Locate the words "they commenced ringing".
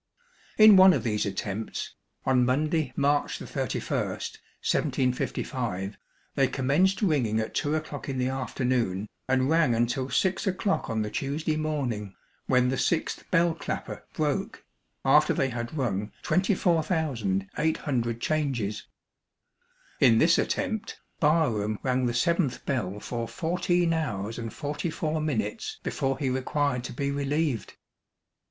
6.33-7.39